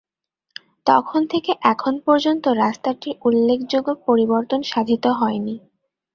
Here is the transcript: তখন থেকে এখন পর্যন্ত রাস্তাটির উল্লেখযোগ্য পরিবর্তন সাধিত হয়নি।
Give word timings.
তখন 0.85 1.21
থেকে 1.27 1.51
এখন 1.63 1.93
পর্যন্ত 2.05 2.45
রাস্তাটির 2.63 3.15
উল্লেখযোগ্য 3.21 3.89
পরিবর্তন 4.07 4.59
সাধিত 4.63 5.05
হয়নি। 5.19 5.55